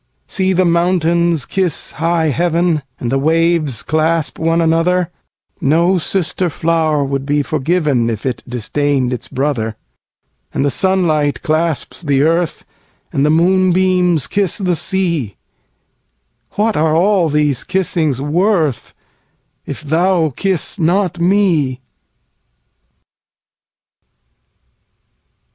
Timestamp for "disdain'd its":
8.49-9.27